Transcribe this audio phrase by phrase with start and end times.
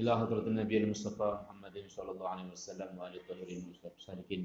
[0.00, 4.42] إلى حضرة النبي المصطفى محمد صلى الله عليه وسلم وآل الطاهرين المصطفين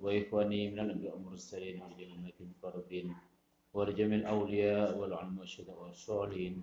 [0.00, 3.14] وإخواني من الأنبياء المرسلين والجميع المقربين
[3.74, 6.54] ولجميع الأولياء والعلماء والشهداء والصالحين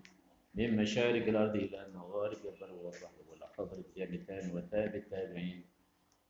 [0.55, 5.59] من مشارق الأرض إلى مغارب البر والبحر والحضر الجانتان وتابع التابعين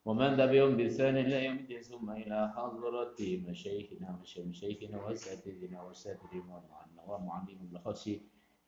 [0.06, 6.56] ومن تبعهم بإحسان إلى يوم الدين ثم إلى حضرة مشايخنا ومشايخنا وأساتذتنا وأساتذتنا
[7.08, 8.16] ومعلمين الخشي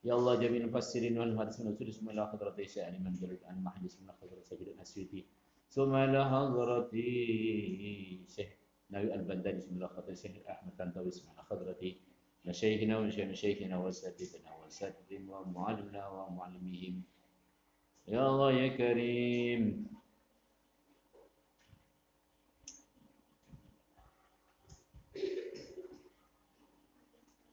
[0.05, 4.13] يا الله جميع المفسرين والمحدثين والسلف ثم إلى حضرة سائر من جلد عن محدث من
[4.21, 5.21] حضرة سبيل الأسيوطي
[5.69, 6.93] ثم إلى حضرة
[8.35, 8.49] شيخ
[8.93, 11.81] نبي البنداني ثم إلى حضرة شيخ أحمد تنتوي ثم إلى حضرة
[12.45, 16.95] مشايخنا ومشايخنا وأساتذتنا وأساتذتنا ومعلمنا ومعلميهم.
[18.07, 19.61] يا الله يا كريم.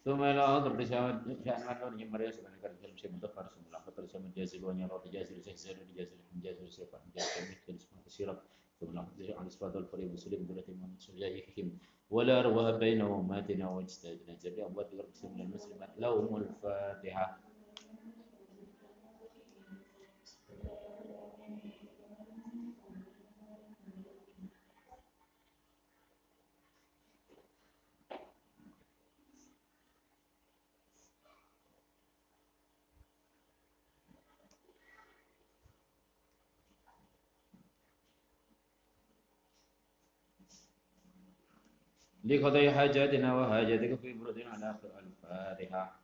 [0.04, 1.36] ثم إلى أضرب لشأن من
[1.80, 4.58] نور مريس بن كرم كرم شيء مدفر ثم لا خطر لا
[9.60, 10.12] خطر الفريق
[12.10, 12.42] ولا
[42.24, 46.02] لقضي حاجاتنا وحاجاتك في برد على آخر الفاتحة.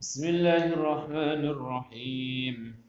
[0.00, 2.84] بسم الله الرحمن الرحيم.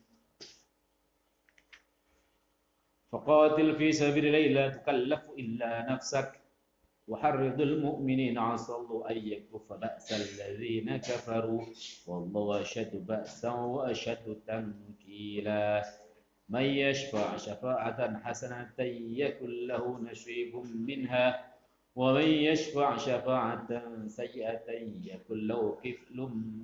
[3.11, 6.44] فقاتل في سبيل الله لا تكلف إلا نفسك.
[7.08, 11.66] وحرض المؤمنين عسى الله أن يكف بأس الذين كفروا.
[12.07, 15.84] والله أشد بأسا وأشد تنكيلا.
[16.50, 18.74] من يشفع شفاعة حسنة
[19.22, 21.53] يكن له نشيب منها.
[21.96, 23.68] ومن يشفع شفاعة
[24.08, 24.72] سيئة
[25.03, 26.18] يكن له كفل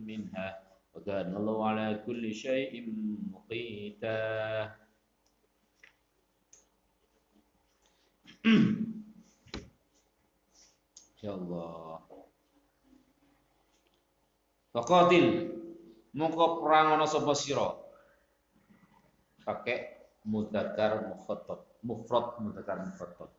[0.05, 0.59] منها.
[0.95, 2.93] وكان الله على كل شيء
[3.33, 4.71] مقيتا.
[11.21, 12.01] Ya Allah.
[14.73, 15.53] Faqatil
[16.17, 17.77] mongko perang ana sapa sira.
[19.45, 23.29] Pakai mudzakkar mukhatab, mufrad mudzakkar mukhatab.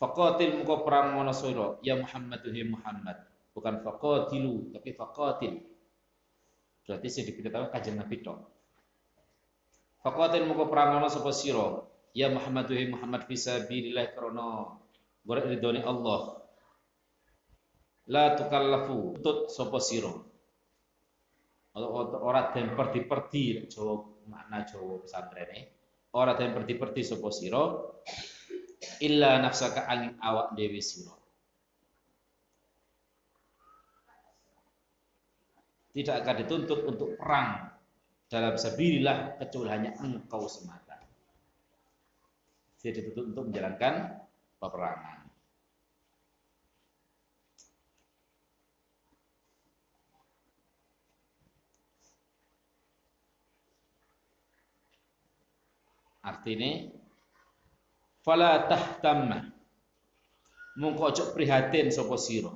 [0.00, 3.16] Faqatil mongko perang ana sira ya Muhammad ya Muhammad.
[3.52, 5.54] Bukan faqatilu tapi faqatil.
[6.88, 8.38] Berarti sing diberitahu kajian Nabi tok.
[10.00, 11.84] Faqatil mongko perang ana sapa sira
[12.16, 14.78] ya Muhammad ya Muhammad fisabilillah karena
[15.26, 16.37] golek ridhone Allah
[18.08, 20.12] la tukallafu tut sapa sira
[21.78, 23.94] ora den perdi-perdi Jawa
[24.26, 25.58] makna Jawa pesantrene
[26.16, 27.62] ora den perdi-perdi sapa sira
[29.04, 31.18] illa nafsaka angin awak dewi sira
[35.98, 37.74] tidak akan dituntut untuk perang
[38.30, 41.00] dalam sabilillah kecuali hanya engkau semata.
[42.78, 43.94] Tidak dituntut untuk menjalankan
[44.62, 45.17] peperangan.
[56.28, 56.92] Artinya
[58.20, 59.48] fala tahtamma.
[60.76, 62.52] Mungko ojo prihatin sapa sira.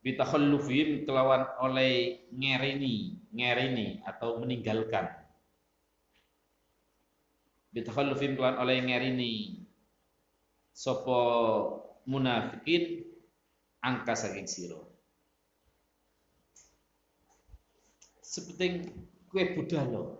[0.00, 5.12] Bitakhallufihim kelawan oleh ngerini ngerini atau meninggalkan.
[7.70, 9.62] Bitakhallufihim kelawan oleh ngerini
[10.72, 11.20] sapa
[12.08, 13.04] munafikin
[13.84, 14.80] angka saking sira.
[18.24, 18.88] Seperti
[19.28, 20.16] kue budal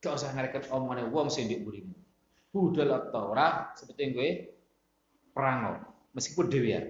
[0.00, 1.96] Gak usah ngareket omongane wong sing ndek mburimu.
[2.52, 4.28] Budal atau ora seperti gue
[5.36, 5.84] perang
[6.16, 6.80] meskipun dhewe ya.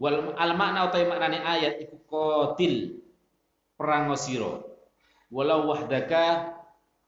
[0.00, 3.00] Wal al makna utawi maknane ayat iku qatil
[3.76, 4.60] perang sira.
[5.28, 6.54] Walau wahdaka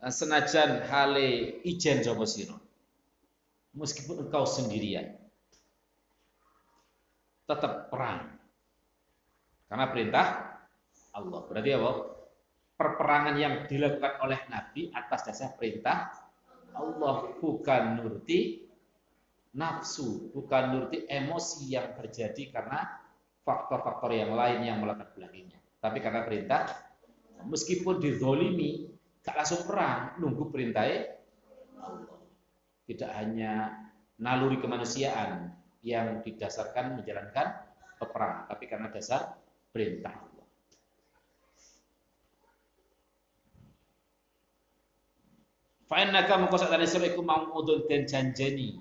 [0.04, 2.56] senajan hale ijen sapa sira.
[3.76, 5.14] Meskipun engkau sendirian.
[7.48, 8.28] Tetap perang.
[9.68, 10.26] Karena perintah
[11.12, 11.40] Allah.
[11.48, 12.17] Berarti apa?
[12.78, 16.14] Perperangan yang dilakukan oleh Nabi atas dasar perintah
[16.78, 18.62] Allah bukan nuruti
[19.58, 22.86] nafsu, bukan nuruti emosi yang terjadi karena
[23.42, 25.58] faktor-faktor yang lain yang melatar belakanginya.
[25.82, 26.70] Tapi karena perintah,
[27.42, 28.86] meskipun dizolimi,
[29.26, 31.18] gak langsung perang, nunggu perintahnya
[31.82, 32.22] Allah.
[32.86, 33.74] Tidak hanya
[34.22, 35.50] naluri kemanusiaan
[35.82, 37.46] yang didasarkan menjalankan
[37.98, 39.34] peperangan, tapi karena dasar
[39.74, 40.27] perintah
[45.88, 46.04] Allah.
[46.04, 48.76] Fa'innaka mengkosak dari surah iku ma'udun dan janjani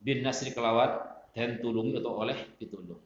[0.00, 1.04] bin nasri kelawat
[1.36, 3.00] dan tulungi atau oleh ditulung.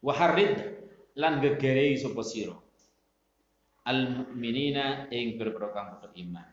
[0.00, 0.54] Waharid
[1.18, 2.56] lan gegerei sapa sira
[3.84, 6.46] al mukminina ing berboro kang beriman.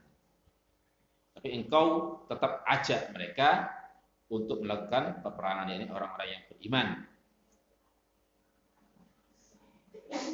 [1.38, 3.70] Tapi engkau tetap ajak mereka
[4.28, 6.88] untuk melakukan peperangan ini orang-orang yang beriman.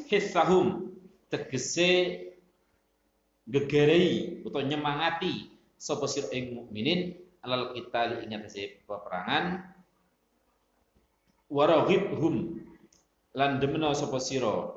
[0.08, 0.96] Hissahum
[1.28, 2.33] tegese
[3.44, 7.12] gegerei atau nyemangati sapa sira ing mukminin
[7.44, 8.48] alal kita ingat
[8.88, 9.68] peperangan.
[11.54, 12.58] Waraghibhum
[13.36, 14.74] lan demeno sapa sira.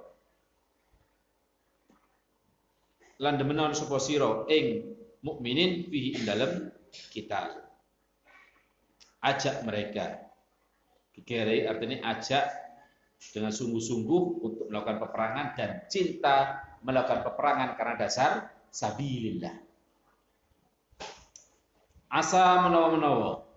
[3.22, 4.82] Lan demeno sapa sira ing
[5.22, 6.26] mukminin fihi ing
[7.14, 7.54] kita
[9.22, 10.26] ajak mereka.
[11.16, 12.44] Kikere artinya ajak
[13.32, 18.30] dengan sungguh-sungguh untuk melakukan peperangan dan cinta melakukan peperangan karena dasar
[18.76, 19.56] sabilillah.
[22.12, 23.48] Asa menawa-menawa.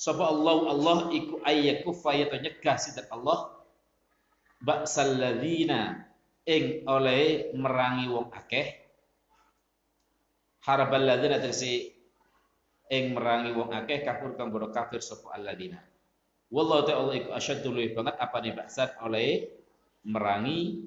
[0.00, 3.52] Sapa Allah Allah iku ayyakuffa ya nyegah sidat Allah.
[4.64, 6.08] Ba'sal ladzina
[6.48, 8.80] ing oleh merangi wong akeh.
[10.64, 11.92] Harabal ladzina tegese
[12.88, 15.89] ing merangi wong akeh kafir kang bodo kafir sapa alladzina
[16.50, 19.46] wallahu ta'ala iku asyaddu luwih banget apa nih ba'san oleh
[20.04, 20.82] merangi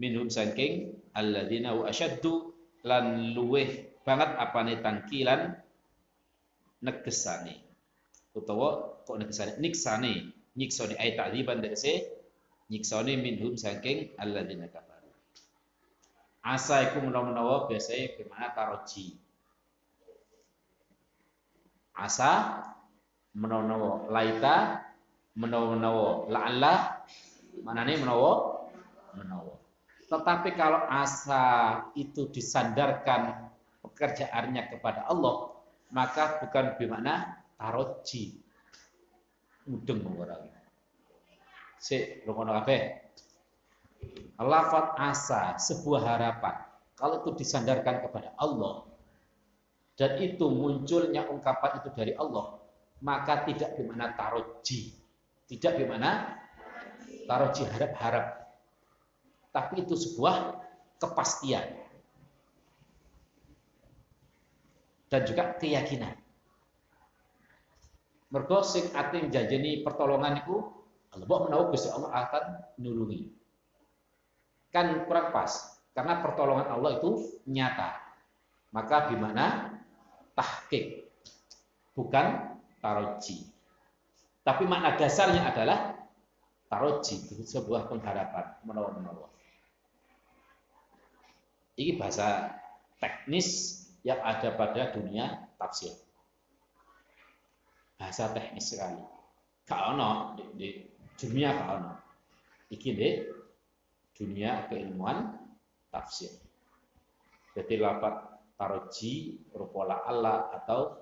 [0.00, 2.52] minhum saking alladzina wa asyaddu
[2.88, 5.40] lan luwih banget apa nih tangkilan
[6.82, 7.62] negesane.
[8.34, 9.60] Utawa kok negesane?
[9.62, 12.08] Niksane nyiksane ay ta'dziban tegese
[12.72, 15.08] nyiksane minhum saking alladzina kafaru.
[16.42, 19.14] Asa iku menawa-menawa biasanya gimana taroji?
[21.94, 22.64] Asa
[23.36, 24.82] menawa laita
[25.38, 26.28] menawa-menawa.
[26.28, 27.04] La'alla
[27.62, 28.32] manane menawa?
[29.16, 29.54] Menawa.
[30.08, 31.42] Tetapi kalau asa
[31.96, 33.48] itu disandarkan
[33.80, 35.56] pekerjaannya kepada Allah
[35.92, 38.40] maka bukan bermakna taroji.
[39.62, 40.50] Mudeng orang
[41.78, 42.82] si rungono kabeh.
[44.42, 46.66] Lafat asa sebuah harapan.
[46.98, 48.90] Kalau itu disandarkan kepada Allah
[49.96, 52.58] dan itu munculnya ungkapan itu dari Allah
[53.04, 55.01] maka tidak gimana taroji
[55.52, 56.40] tidak gimana
[57.28, 58.48] taroji harap-harap
[59.52, 60.56] tapi itu sebuah
[60.96, 61.76] kepastian
[65.12, 66.16] dan juga keyakinan
[68.32, 70.56] Mergo sing ate janjeni pertolongan iku
[71.12, 72.44] Allah menawa Gusti Allah akan
[72.80, 73.28] nulungi.
[74.72, 75.52] Kan kurang pas
[75.92, 77.92] karena pertolongan Allah itu nyata.
[78.72, 79.76] Maka gimana?
[80.32, 81.04] Tahqiq.
[81.92, 83.51] Bukan taroji.
[84.42, 85.94] Tapi makna dasarnya adalah
[86.66, 89.30] taroji, sebuah pengharapan menawa-menawa.
[91.78, 92.58] Ini bahasa
[92.98, 95.94] teknis yang ada pada dunia tafsir
[98.02, 98.98] bahasa teknis sekali.
[99.62, 100.68] Gak ono di, di
[101.14, 101.92] dunia gak ono.
[102.66, 103.08] Iki di
[104.10, 105.38] dunia keilmuan
[105.86, 106.34] tafsir.
[107.54, 110.98] Jadi lapat taroji, rupola Allah atau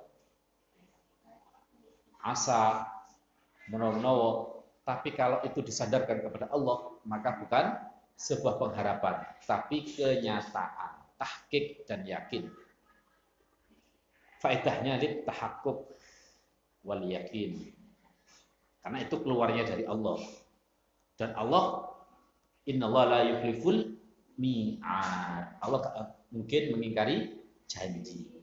[2.20, 2.84] asa
[3.70, 7.78] menawa tapi kalau itu disadarkan kepada Allah maka bukan
[8.18, 12.50] sebuah pengharapan tapi kenyataan tahkik dan yakin
[14.40, 16.00] faedahnya di tahakuk
[16.82, 17.60] wal yakin.
[18.80, 20.18] Karena itu keluarnya dari Allah.
[21.20, 21.84] Dan Allah
[22.70, 24.00] Allah la yukhliful
[24.40, 25.60] mi'ad.
[25.60, 25.80] Allah
[26.32, 28.39] mungkin mengingkari janji.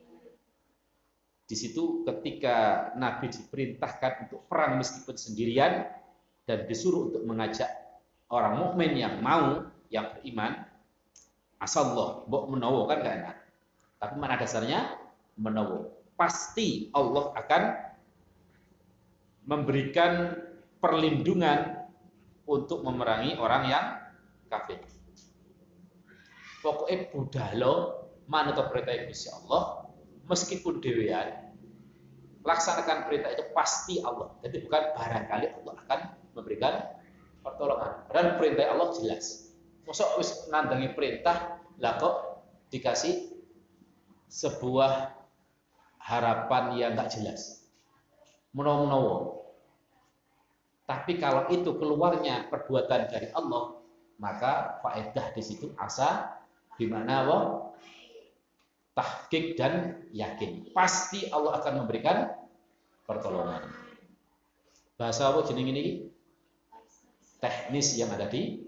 [1.47, 5.87] Di situ ketika Nabi diperintahkan untuk perang meskipun sendirian
[6.43, 7.71] dan disuruh untuk mengajak
[8.27, 10.67] orang mukmin yang mau, yang beriman,
[11.63, 13.37] asallah, mbok menowo kan gak enak.
[13.95, 14.91] Tapi mana dasarnya?
[15.39, 15.95] Menowo.
[16.19, 17.63] Pasti Allah akan
[19.47, 20.35] memberikan
[20.83, 21.87] perlindungan
[22.43, 23.85] untuk memerangi orang yang
[24.51, 24.83] kafir.
[26.59, 27.75] Pokoknya budalo
[28.27, 29.86] manut perintah Gusti Allah
[30.27, 31.47] meskipun dewean
[32.47, 34.31] laksanakan perintah itu pasti Allah.
[34.39, 35.99] Jadi bukan barangkali Allah akan
[36.31, 36.73] memberikan
[37.43, 38.07] pertolongan.
[38.15, 39.51] Dan perintah Allah jelas.
[39.83, 42.15] Masa wis nandangi perintah lah kok
[42.71, 43.35] dikasih
[44.31, 45.11] sebuah
[45.99, 47.67] harapan yang nggak jelas.
[48.55, 49.35] Menawa-menawa
[50.87, 53.75] Tapi kalau itu keluarnya perbuatan dari Allah,
[54.23, 56.39] maka faedah di situ asa
[56.79, 57.27] di mana
[58.97, 59.73] Allah tahqiq dan
[60.09, 60.73] yakin.
[60.73, 62.33] Pasti Allah akan memberikan
[63.05, 63.61] pertolongan.
[64.97, 65.85] Bahasa apa jeneng ini?
[67.37, 68.65] Teknis yang ada di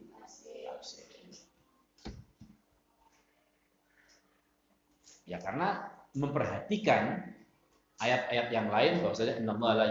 [5.25, 7.21] Ya karena memperhatikan
[8.01, 9.87] ayat-ayat yang lain bahwasanya innallaha la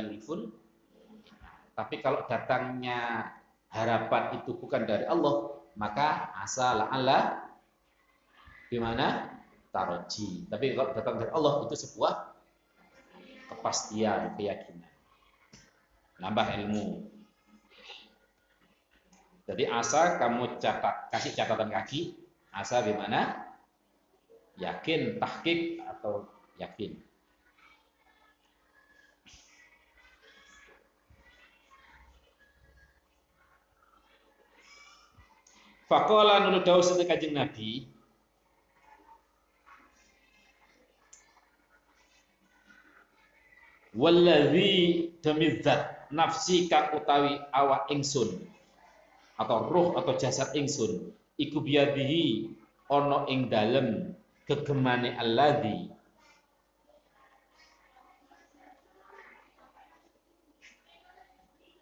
[1.79, 3.31] tapi kalau datangnya
[3.71, 7.39] harapan itu bukan dari Allah, maka asa la'alla
[8.67, 9.38] gimana?
[9.79, 10.51] Taroji.
[10.51, 12.35] Tapi kalau datang dari Allah itu sebuah
[13.55, 14.91] kepastian, keyakinan.
[16.19, 17.07] Nambah ilmu.
[19.47, 22.19] Jadi asa kamu catat, kasih catatan kaki.
[22.51, 23.39] Asa gimana?
[24.59, 26.27] Yakin, tahkik atau
[26.59, 26.99] yakin.
[35.89, 37.98] Fakola nulu sedek kajeng Nabi.
[43.99, 48.47] Walladhi demidzat nafsi kang utawi awak ingsun
[49.35, 52.47] atau ruh atau jasad ingsun iku biadihi
[52.87, 54.15] ono ing dalem
[54.47, 55.91] gegemane alladhi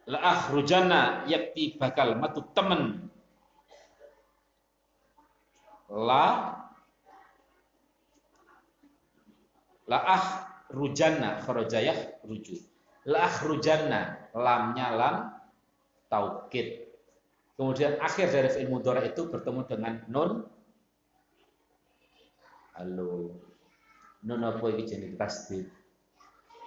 [0.08, 3.12] la akhrujana yakti bakal matu temen.
[5.86, 6.56] La
[9.86, 12.58] la ah rujanna kharajayah ruju.
[13.06, 15.16] La ah rujanna lamnya lam
[16.10, 16.90] taukid.
[17.56, 20.30] Kemudian akhir dari fi'il mudhari itu bertemu dengan nun.
[22.76, 23.40] Halo.
[24.26, 25.70] Nun apa iki jenenge tasdid?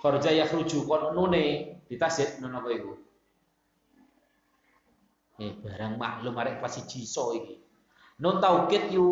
[0.02, 0.88] Kharajayah ruju.
[0.88, 2.94] Kon nune ditasdid nun apa iku?
[5.40, 7.56] Eh barang maklum arek pasti jiso iki.
[8.24, 9.08] Nun taukid yu.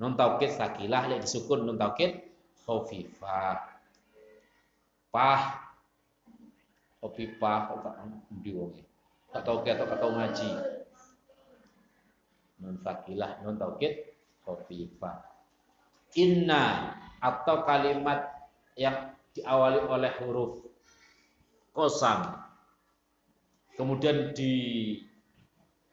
[0.00, 2.29] Nun taukid sakilah lek disukun nun taukid
[2.64, 3.80] khafifah.
[5.10, 5.42] Pah.
[7.00, 8.84] Khafifah kok tak endi wong e.
[9.30, 10.50] Tak atau kata ngaji.
[12.60, 14.12] Nun sakilah nun taukid
[14.44, 15.24] khafifah.
[16.18, 18.26] Inna atau kalimat
[18.74, 20.66] yang diawali oleh huruf
[21.70, 22.40] kosam
[23.76, 24.52] kemudian di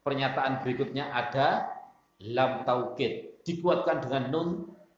[0.02, 1.70] pernyataan berikutnya ada
[2.24, 4.50] lam taukid dikuatkan dengan nun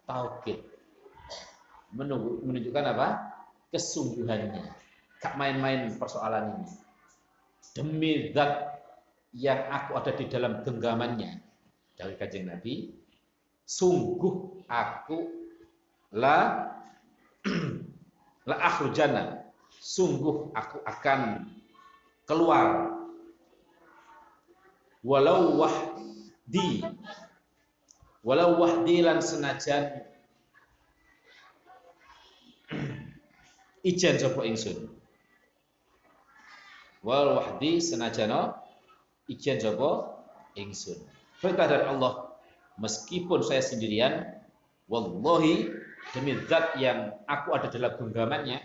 [0.08, 0.69] taukid
[1.94, 3.08] menunjukkan apa?
[3.70, 4.66] Kesungguhannya.
[5.20, 6.68] Gak main-main persoalan ini.
[7.76, 8.82] Demi zat
[9.36, 11.38] yang aku ada di dalam genggamannya
[11.94, 12.90] dari kajeng Nabi
[13.70, 15.18] sungguh aku
[16.18, 16.66] la
[18.50, 19.46] la akhrujana.
[19.70, 21.46] Sungguh aku akan
[22.26, 22.98] keluar.
[25.00, 26.84] Walau wahdi
[28.20, 30.04] walau wahdi lan senajan
[33.86, 34.92] ijen sapa ingsun
[37.06, 38.54] walau wahdi senajan
[39.32, 40.20] ijen sapa
[40.60, 41.00] ingsun
[41.40, 42.36] perintah dari Allah
[42.80, 44.28] meskipun saya sendirian
[44.92, 45.72] wallahi
[46.16, 48.60] demi zat yang aku ada dalam genggamannya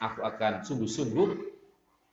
[0.00, 1.28] aku akan sungguh-sungguh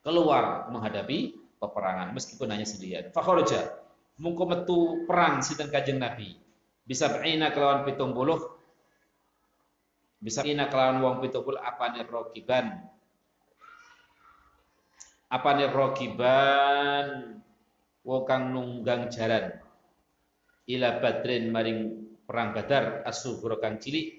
[0.04, 3.08] keluar menghadapi peperangan meskipun hanya sendirian.
[3.16, 3.80] Fakharaja
[4.20, 6.36] mungko metu perang sinten Kanjeng Nabi.
[6.84, 8.53] Bisa beina kelawan pitung puluh
[10.24, 12.80] bisa ina kelawan wong pitung puluh apa nih rokiban
[15.34, 17.42] apa nih rokiban
[18.06, 19.58] wong kang nunggang jalan.
[20.70, 21.80] Ila badrin maring
[22.24, 24.14] perang badar asubro kang cilik.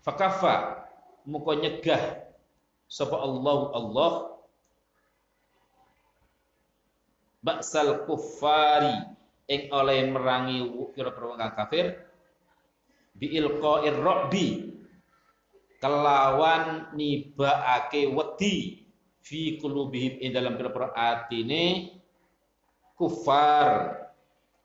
[0.00, 0.86] Fakafa
[1.26, 2.30] muko nyegah
[2.86, 4.12] sapa Allah Allah.
[7.40, 8.94] Baksal kuffari
[9.48, 10.60] ing oleh merangi
[10.92, 11.96] kira-kira kafir
[13.16, 14.70] bi ilqa'ir rabbi
[15.80, 18.84] kelawan nibaake wedi
[19.24, 21.96] fi qulubihim ing dalam kira-kira atine
[22.94, 23.96] kufar.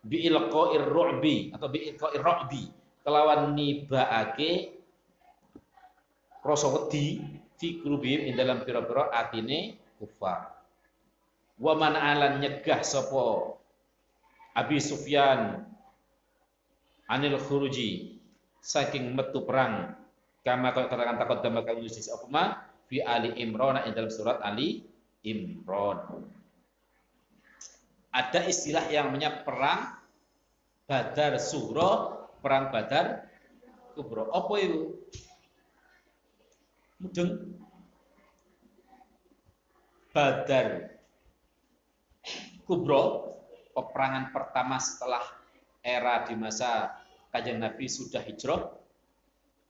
[0.06, 2.64] Bi ilqa'ir rabbi atau bi ilqa'ir rabbi
[3.02, 4.76] kelawan nibaake
[6.46, 7.24] rasa wedi
[7.58, 10.52] fi qulubihim ing dalam kira-kira atine kufar.
[11.56, 13.56] Wa man alan nyegah sapa?
[14.56, 15.68] Abi Sufyan
[17.12, 18.15] anil khuruji
[18.66, 19.94] saking metu perang.
[20.42, 24.82] Kama katakan takut dalam kang nulis apa fi Ali Imran ing dalam surat Ali
[25.22, 26.26] Imran.
[28.10, 30.02] Ada istilah yang namanya perang
[30.86, 33.26] Badar Suro perang Badar
[33.98, 34.30] Kubro.
[34.30, 34.82] Apa itu?
[37.02, 37.58] Mudeng.
[40.14, 40.96] Badar
[42.66, 43.34] Kubro,
[43.76, 45.22] peperangan pertama setelah
[45.86, 46.98] era di masa
[47.36, 48.72] kajian Nabi sudah hijrah.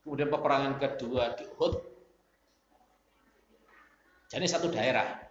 [0.05, 1.73] Kemudian peperangan kedua di Uhud.
[4.29, 5.25] Jadi satu daerah.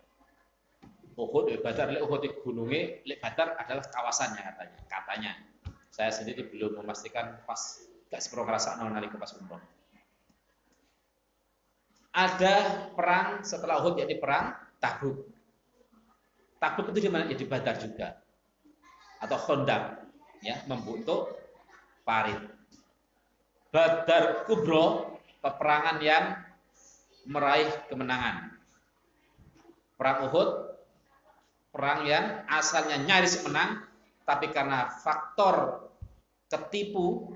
[1.15, 4.79] Uhud, Badar, lek Uhud gunungnya, lek Badar adalah kawasannya katanya.
[4.91, 5.33] Katanya.
[5.95, 9.63] Saya sendiri belum memastikan pas gak seperti ngerasa nalika pas umroh.
[12.11, 12.55] Ada
[12.99, 15.23] perang setelah Uhud yaitu perang Tabuk.
[16.59, 17.31] Tabuk itu di mana?
[17.31, 18.19] Ya, di Badar juga.
[19.23, 20.03] Atau Khandaq
[20.43, 21.44] ya, membentuk
[22.07, 22.39] parit.
[23.75, 26.39] Badar Kubro, peperangan yang
[27.27, 28.55] meraih kemenangan.
[29.99, 30.51] Perang Uhud,
[31.75, 33.83] perang yang asalnya nyaris menang,
[34.23, 35.91] tapi karena faktor
[36.47, 37.35] ketipu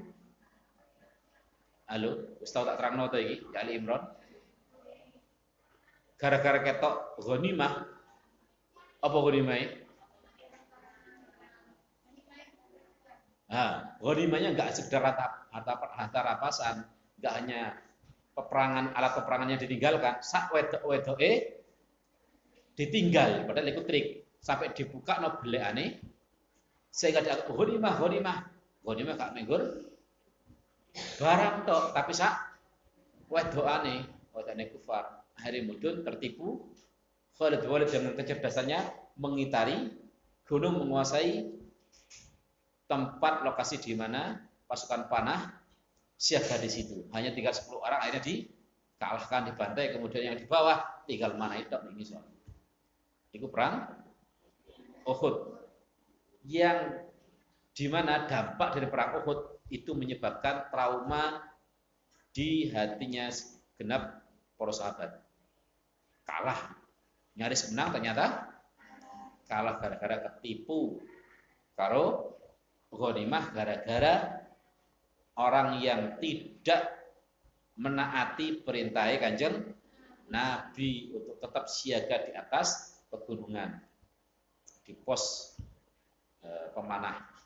[1.88, 4.04] Halo, wis tau tak terangno to iki, ya Ali Imron.
[6.20, 7.88] Gara-gara ketok ghanimah
[9.00, 9.87] apa ghanimah?
[13.48, 16.76] Nah, ghanimahnya enggak sekedar harta, harta, harta rapasan,
[17.16, 17.60] enggak hanya
[18.36, 21.58] peperangan alat peperangannya ditinggalkan, sak wedok-wedoke
[22.78, 24.06] ditinggal padahal ikut trik.
[24.38, 25.98] Sampai dibuka no belekane
[26.94, 28.38] sehingga dia ghanimah ghanimah.
[28.86, 29.62] Ghanimah gak menggur.
[31.18, 32.38] Barang tok tapi sak
[33.26, 35.26] wedokane wedokane kufar.
[35.34, 36.70] Akhirnya mudun tertipu.
[37.38, 38.80] Khalid Walid dengan kecerdasannya
[39.18, 39.94] mengitari
[40.46, 41.57] gunung menguasai
[42.88, 45.52] tempat lokasi di mana pasukan panah
[46.18, 47.06] siaga di situ.
[47.14, 52.04] Hanya tinggal 10 orang akhirnya dikalahkan, dibantai, kemudian yang di bawah tinggal mana itu ini
[52.04, 52.26] soal.
[53.30, 53.86] Itu perang
[55.04, 55.60] Uhud.
[56.48, 57.06] Yang
[57.76, 61.44] di mana dampak dari perang Uhud itu menyebabkan trauma
[62.32, 63.28] di hatinya
[63.76, 64.24] genap
[64.56, 65.10] para sahabat.
[66.24, 66.76] Kalah,
[67.36, 68.48] nyaris menang ternyata
[69.48, 71.00] kalah gara-gara ketipu
[71.72, 72.36] karo
[72.92, 74.14] ghanimah gara-gara
[75.38, 76.88] orang yang tidak
[77.78, 79.74] menaati perintah kanjeng
[80.28, 83.80] Nabi untuk tetap siaga di atas pegunungan
[84.84, 85.56] di pos
[86.42, 87.38] e, pemanah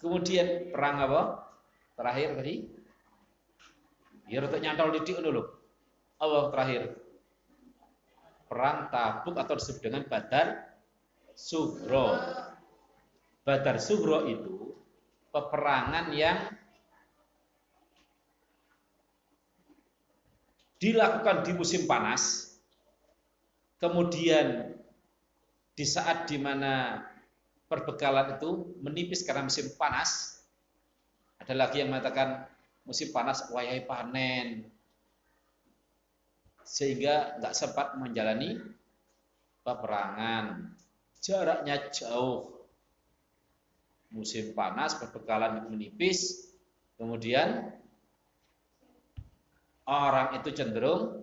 [0.00, 1.20] Kemudian perang apa?
[1.92, 2.54] Terakhir tadi.
[4.24, 5.44] Biar untuk nyantol didik dulu.
[6.16, 6.82] Allah terakhir.
[8.48, 10.72] Perang Tabuk atau disebut dengan Badar
[11.36, 12.16] Sugro.
[13.40, 14.76] Badar Sugro itu
[15.32, 16.38] peperangan yang
[20.80, 22.56] dilakukan di musim panas,
[23.76, 24.76] kemudian
[25.76, 27.04] di saat di mana
[27.68, 30.40] perbekalan itu menipis karena musim panas.
[31.40, 32.44] Ada lagi yang mengatakan
[32.84, 34.68] musim panas wayai panen.
[36.60, 38.60] Sehingga nggak sempat menjalani
[39.64, 40.76] peperangan.
[41.20, 42.59] Jaraknya jauh.
[44.10, 46.50] Musim panas, perbekalan menipis.
[46.98, 47.70] Kemudian
[49.86, 51.22] orang itu cenderung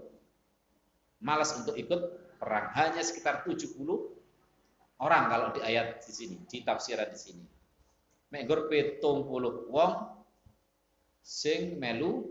[1.22, 2.02] malas untuk ikut
[2.40, 2.72] perang.
[2.74, 3.78] Hanya sekitar 70
[5.04, 7.46] orang kalau di ayat di sini, di tafsiran di sini.
[8.28, 9.94] Menggur petung puluh wong
[11.24, 12.28] sing melu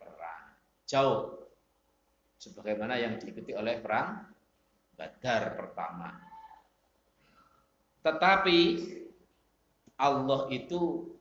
[0.00, 0.56] perang.
[0.84, 1.36] Jauh.
[2.40, 4.24] Sebagaimana yang diikuti oleh perang
[4.96, 6.12] Badar pertama.
[8.04, 8.58] Tetapi
[10.00, 11.12] Allah itu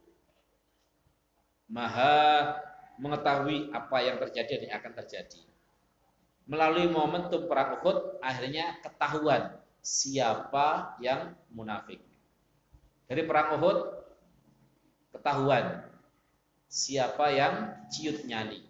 [1.67, 2.55] maha
[2.95, 5.41] mengetahui apa yang terjadi dan akan terjadi.
[6.49, 11.99] Melalui momentum perang Uhud akhirnya ketahuan siapa yang munafik.
[13.05, 13.77] Dari perang Uhud
[15.13, 15.83] ketahuan
[16.71, 17.53] siapa yang
[17.91, 18.63] ciut nyali.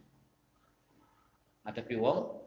[1.64, 2.40] Ada wong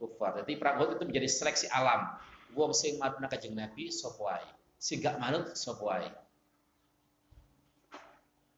[0.00, 0.42] kufar.
[0.42, 2.18] Jadi perang Uhud itu menjadi seleksi alam.
[2.52, 4.40] Wong sing maduna kajeng Nabi sapa
[4.82, 6.10] Sing gak manut sapa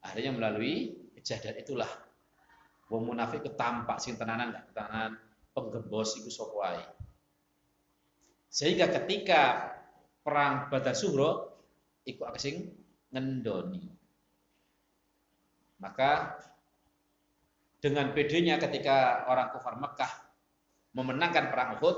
[0.04, 1.88] Akhirnya melalui kejadian itulah
[2.92, 5.16] wong munafik ketampak sing tenanan gak tenanan
[5.56, 6.94] penggembos iku sapa
[8.54, 9.74] sehingga ketika
[10.22, 11.58] perang Badar Suhro
[12.06, 12.70] ikut asing
[13.10, 13.82] ngendoni.
[15.82, 16.38] Maka
[17.82, 20.12] dengan bedanya ketika orang kufar Mekah
[20.94, 21.96] memenangkan perang Uhud,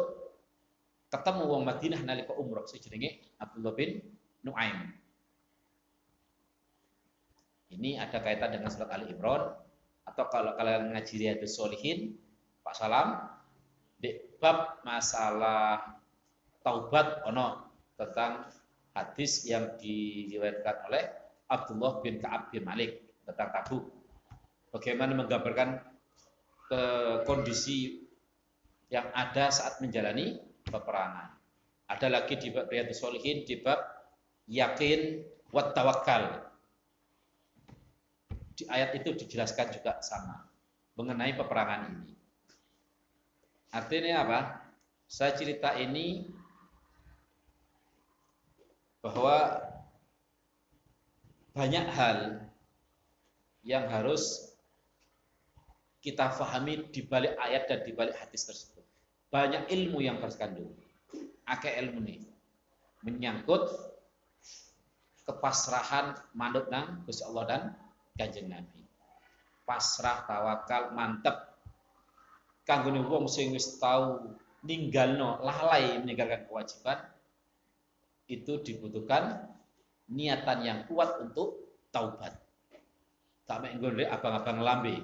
[1.12, 4.00] ketemu wong Madinah nalika umroh sejenenge Abdullah bin
[4.40, 4.96] Nuaim.
[7.72, 9.52] Ini ada kaitan dengan surat Ali Imran
[10.06, 12.14] atau kalau kalian ngaji Riyadhus Solihin,
[12.62, 13.26] Pak Salam,
[13.98, 15.98] di bab masalah
[16.62, 18.46] taubat ono tentang
[18.94, 21.04] hadis yang diriwayatkan oleh
[21.50, 23.84] Abdullah bin Ka'ab bin Malik tentang tabuk.
[24.70, 25.82] Bagaimana menggambarkan
[26.66, 26.82] ke
[27.26, 28.06] kondisi
[28.90, 31.34] yang ada saat menjalani peperangan.
[31.86, 33.78] Ada lagi di bab Riyadhus Shalihin di bab
[34.50, 35.22] yakin
[35.54, 36.45] wat tawakal.
[38.56, 40.48] Di ayat itu dijelaskan juga sama
[40.96, 42.16] mengenai peperangan ini.
[43.70, 44.40] Artinya apa?
[45.06, 46.24] Saya cerita ini
[49.04, 49.60] bahwa
[51.52, 52.48] banyak hal
[53.62, 54.50] yang harus
[56.00, 58.82] kita fahami di balik ayat dan di balik hadis tersebut.
[59.30, 60.72] Banyak ilmu yang harus kandung
[61.46, 62.20] akeh ilmu nih
[63.06, 63.70] menyangkut
[65.26, 67.62] kepasrahan manut nang Gusti Allah dan
[68.16, 68.82] Kanjeng Nabi.
[69.66, 71.56] Pasrah tawakal mantep
[72.66, 74.34] kanggone wong sing wis tau
[74.66, 76.98] ninggalno lalai meninggalkan kewajiban
[78.26, 79.46] itu dibutuhkan
[80.10, 82.34] niatan yang kuat untuk taubat.
[83.46, 83.78] Tak mek
[84.10, 84.98] abang-abang lambe.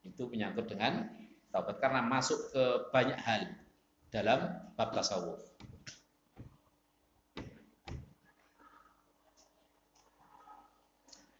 [0.00, 1.12] Itu menyangkut dengan
[1.52, 3.42] taubat karena masuk ke banyak hal
[4.08, 5.55] dalam bab tasawuf.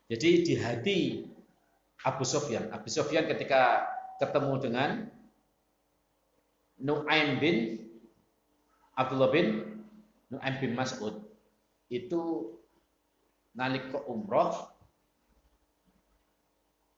[0.06, 0.98] Jadi di hati
[2.06, 3.82] Abu Sofyan, Abu Sofyan ketika
[4.22, 4.90] ketemu dengan
[6.78, 7.56] Nu'aim bin
[8.94, 9.82] Abdullah bin
[10.30, 11.26] Nu'aim bin Mas'ud.
[11.90, 12.54] Itu
[13.58, 14.70] nalik ke umroh.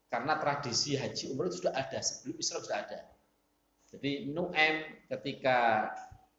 [0.08, 3.00] Karena tradisi haji umroh sudah ada sebelum Islam sudah ada.
[3.88, 5.88] Jadi Nu'em ketika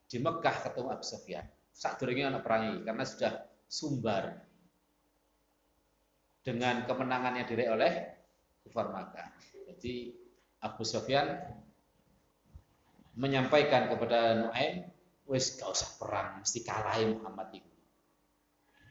[0.10, 3.34] di Mekah ketemu Abu Sufyan, saat anak perangi karena sudah
[3.70, 4.49] sumbar
[6.44, 7.92] dengan kemenangan yang diraih oleh
[8.64, 9.30] kufar Makkah.
[9.68, 10.16] Jadi
[10.64, 11.40] Abu Sufyan
[13.20, 14.88] menyampaikan kepada Nu'aim,
[15.28, 17.74] wis gak usah perang, mesti kalahin Muhammad itu.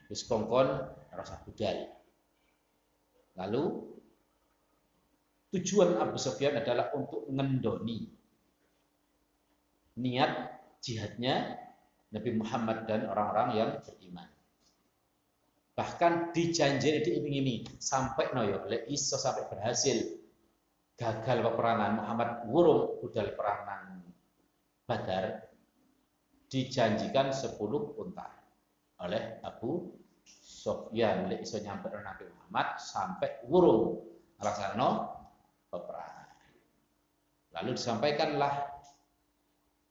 [0.09, 0.69] Wis kongkon
[1.13, 1.89] rasa budal.
[3.37, 3.63] Lalu
[5.53, 8.09] tujuan Abu Sufyan adalah untuk mengendoni
[9.97, 10.31] niat
[10.79, 11.57] jihadnya
[12.09, 14.28] Nabi Muhammad dan orang-orang yang beriman.
[15.79, 19.95] Bahkan dijanjini diiming-iming sampai noyo oleh iso sampai berhasil.
[20.99, 24.03] Gagal peperangan Muhammad wurung budal perangan
[24.83, 25.47] Badar.
[26.51, 27.55] Dijanjikan 10
[27.95, 28.27] unta
[28.99, 29.95] oleh Abu
[30.27, 31.31] Sofyan.
[31.31, 34.03] Oleh iso nyampe Nabi Muhammad sampai wurung.
[34.43, 34.83] Alasan
[35.71, 36.27] peperangan.
[37.55, 38.67] Lalu disampaikanlah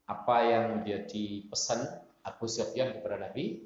[0.04, 1.80] apa yang menjadi pesan
[2.28, 3.64] Abu Sufyan kepada Nabi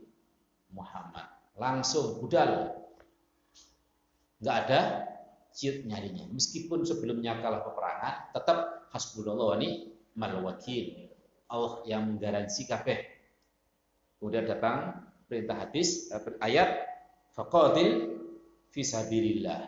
[0.70, 1.41] Muhammad.
[1.56, 2.72] Langsung budal.
[4.42, 4.80] Nggak ada
[5.52, 6.26] ciut nyarinya.
[6.32, 8.58] Meskipun sebelumnya kalah peperangan, tetap
[8.90, 11.12] hasbunallah ini mal wakil.
[11.52, 12.98] Allah yang menggaransi kabeh.
[14.16, 16.08] Kemudian datang perintah hadis
[16.40, 16.88] ayat
[17.36, 18.16] faqatil
[18.72, 19.60] fi sabilillah.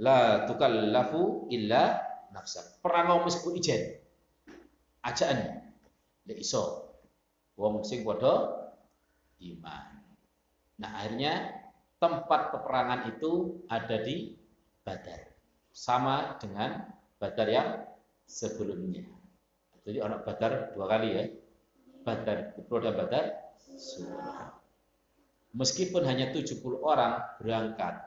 [0.00, 1.98] La tukallafu illa
[2.30, 2.80] nafsak.
[2.80, 4.00] Perang meskipun ijen
[5.04, 5.66] ajaan
[6.28, 6.94] lek iso
[7.58, 8.48] wong sing padha
[9.40, 9.99] iman.
[10.80, 11.60] Nah, akhirnya
[12.00, 14.32] tempat peperangan itu ada di
[14.80, 15.28] Badar.
[15.70, 16.88] Sama dengan
[17.20, 17.68] Badar yang
[18.24, 19.04] sebelumnya.
[19.84, 21.24] Jadi anak Badar dua kali ya.
[22.00, 24.56] Badar Kubro Badar Sughra.
[25.50, 28.06] Meskipun hanya 70 orang berangkat,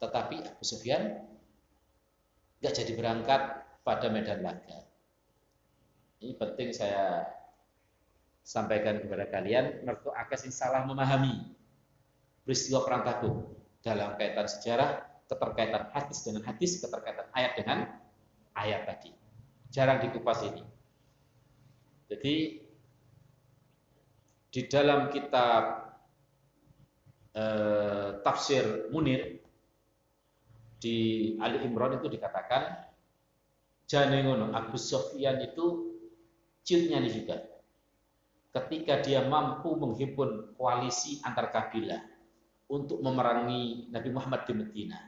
[0.00, 1.28] tetapi Abu Sufyan
[2.64, 3.42] nggak jadi berangkat
[3.84, 4.88] pada medan laga.
[6.24, 7.35] Ini penting saya
[8.46, 11.50] sampaikan kepada kalian, mertu akas salah memahami
[12.46, 13.36] peristiwa perang Tabuk
[13.82, 17.78] dalam kaitan sejarah, keterkaitan hadis dengan hadis, keterkaitan ayat dengan
[18.54, 19.10] ayat tadi.
[19.74, 20.62] Jarang dikupas ini.
[22.06, 22.62] Jadi
[24.54, 25.90] di dalam kitab
[27.34, 29.42] eh, tafsir Munir
[30.78, 32.86] di Ali Imran itu dikatakan
[33.90, 35.96] Janengono Abu Sofyan itu
[36.66, 37.55] Cirinya ini juga.
[38.56, 42.00] Ketika dia mampu menghimpun koalisi antar kabilah
[42.66, 44.98] untuk memerangi Nabi Muhammad di Medina.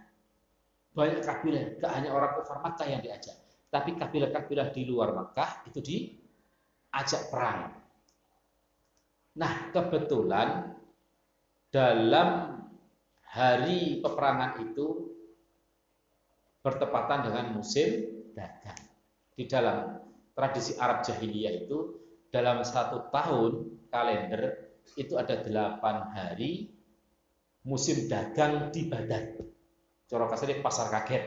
[0.95, 3.37] Banyak kabilah, gak hanya orang kafir Makkah yang diajak,
[3.71, 7.73] tapi kabilah-kabilah di luar Makkah itu diajak perang.
[9.39, 10.75] Nah, kebetulan
[11.71, 12.59] dalam
[13.23, 15.15] hari peperangan itu
[16.63, 18.03] bertepatan dengan musim
[18.35, 18.83] dagang.
[19.39, 20.03] Di dalam
[20.35, 21.98] tradisi Arab jahiliyah itu
[22.29, 23.53] dalam satu tahun
[23.89, 26.73] kalender itu ada delapan hari
[27.65, 29.37] musim dagang di Badar.
[30.09, 31.25] Coro kasarnya pasar kaget.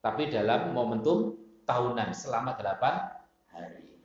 [0.00, 3.08] Tapi dalam momentum tahunan selama delapan
[3.52, 3.96] hari.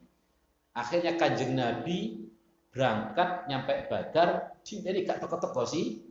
[0.76, 2.28] Akhirnya kanjeng Nabi
[2.72, 6.06] berangkat nyampe Badar jadi gak teko-teko sih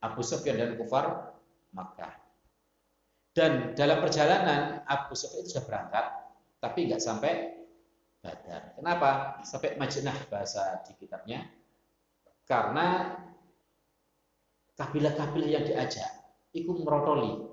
[0.00, 1.36] Abu Sufyan dan Kufar
[1.76, 2.18] Makkah.
[3.30, 6.04] Dan dalam perjalanan Abu Sufyan itu sudah berangkat
[6.60, 7.59] tapi nggak sampai
[8.20, 8.76] Badar.
[8.76, 9.40] Kenapa?
[9.42, 11.48] Sampai majnah bahasa di kitabnya.
[12.44, 13.16] Karena
[14.76, 16.10] kabilah-kabilah yang diajak
[16.52, 17.48] itu merotoli.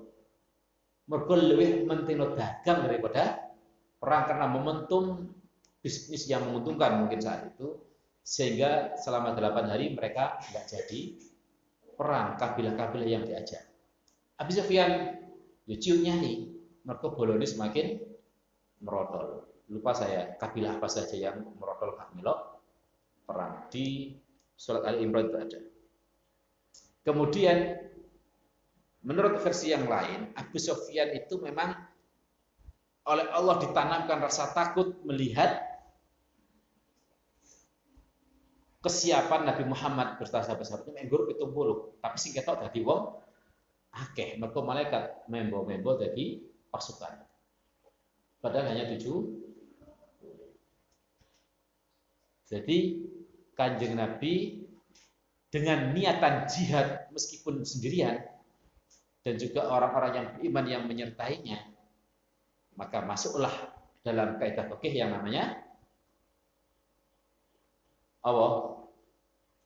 [1.08, 3.48] Mergo lebih mentino dagang daripada
[3.96, 5.32] perang karena momentum
[5.80, 7.80] bisnis yang menguntungkan mungkin saat itu
[8.20, 11.00] sehingga selama delapan hari mereka nggak jadi
[11.96, 13.64] perang kabilah-kabilah yang diajak.
[14.36, 15.16] Abi Sufyan
[15.64, 16.46] lucunya nih,
[16.84, 17.86] mereka boloni semakin
[18.84, 19.48] merotol.
[19.68, 22.64] Lupa saya kabilah apa saja yang merotol Kak Milo
[23.28, 24.16] perang di
[24.56, 25.60] surat Ali Imran itu ada.
[27.04, 27.76] Kemudian
[29.04, 31.76] menurut versi yang lain, Abu Sufyan itu memang
[33.08, 35.64] oleh Allah ditanamkan rasa takut melihat
[38.80, 41.96] kesiapan Nabi Muhammad beserta sahabat-sahabatnya menggur pitung puluh.
[42.00, 43.20] Tapi sing ketok dadi wong
[43.92, 44.40] akeh.
[44.40, 46.40] Mergo malaikat membo-membo dadi
[46.72, 47.20] pasukan.
[48.40, 49.47] Padahal hanya tujuh.
[52.48, 53.04] Jadi
[53.52, 54.64] kanjeng Nabi
[55.52, 58.24] dengan niatan jihad meskipun sendirian
[59.24, 61.60] dan juga orang-orang yang beriman yang menyertainya
[62.78, 63.52] maka masuklah
[64.06, 65.60] dalam kaidah fikih yang namanya
[68.22, 68.46] apa?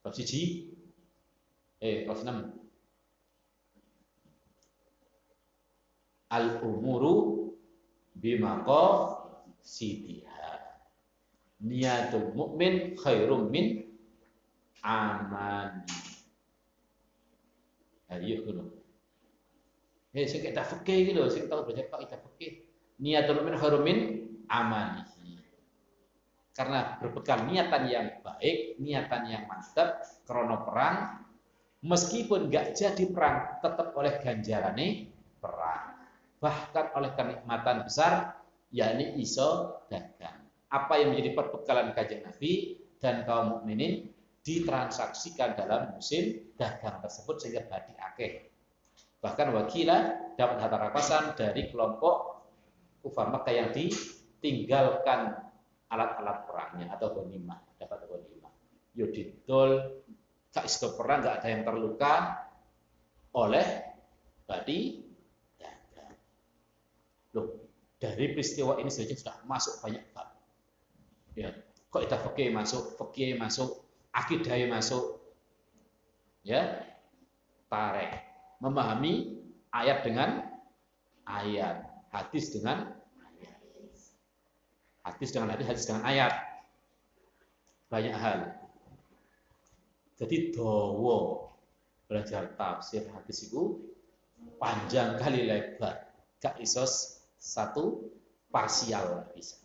[0.03, 0.75] Bab siji
[1.79, 2.59] eh bab 6
[6.33, 7.15] Al umuru
[8.17, 8.85] bimaqa
[9.61, 10.42] sidiha
[11.63, 13.87] Niatul mukmin khairum min
[14.83, 15.87] aman.
[18.11, 18.65] Ayo kuno.
[20.13, 22.67] Eh sing kita fikih iki lho, sing tau belajar kaidah fikih.
[22.99, 23.99] Niatul mukmin khairum min
[24.51, 25.13] amani
[26.53, 31.25] karena berbekal niatan yang baik, niatan yang mantap, krono perang,
[31.81, 35.09] meskipun gak jadi perang, tetap oleh ganjarane
[35.41, 35.97] perang.
[36.45, 38.37] Bahkan oleh kenikmatan besar,
[38.69, 40.42] yakni iso dagang.
[40.73, 44.09] Apa yang menjadi perbekalan kajian Nabi dan kaum mukminin
[44.41, 48.51] ditransaksikan dalam musim dagang tersebut sehingga badi akeh.
[49.23, 52.43] Bahkan wakilah dapat harta rapasan dari kelompok
[53.05, 55.37] kufar Makkah yang ditinggalkan
[55.93, 58.03] alat-alat perangnya atau ghanimah, dapat
[58.97, 59.71] didol
[60.53, 62.15] gak isto perang gak ada yang terluka
[63.37, 63.67] oleh
[64.45, 65.01] tadi
[65.57, 66.17] dagang.
[67.37, 67.49] Loh,
[67.97, 70.32] dari peristiwa ini saja sudah masuk banyak bab.
[71.33, 71.51] Ya,
[71.89, 75.21] kok itu fikih masuk, fikih masuk, akidah masuk.
[76.43, 76.85] Ya,
[77.71, 78.21] tareh
[78.59, 79.41] memahami
[79.71, 80.45] ayat dengan
[81.25, 83.03] ayat, hadis dengan
[85.03, 86.33] Hadis dengan hadis, hadis dengan ayat.
[87.91, 88.39] Banyak hal.
[90.15, 91.51] Jadi dowo
[92.07, 93.83] belajar tafsir hadis itu
[94.63, 96.07] panjang kali lebar.
[96.39, 98.15] Gak isos satu
[98.55, 99.59] parsial bisa.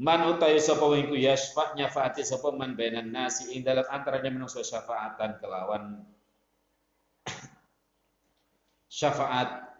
[0.00, 4.64] Man utai sapa wing ku yasfa nyafaati sapa man bainan nasi ing dalam antaranya menungso
[4.64, 6.00] syafaatan kelawan
[8.88, 9.76] syafaat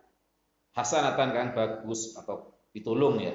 [0.77, 3.33] hasanatan kang bagus atau pitulung ya.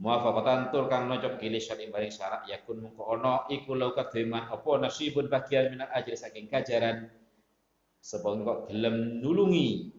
[0.00, 4.70] Muwafaqatan tur kang nocok kili syar'i bareng syarak yakun mungko ono iku lau kademan apa
[4.80, 7.04] nasibun bagian minal ajri saking kajaran.
[8.00, 9.92] Sebab kok gelem nulungi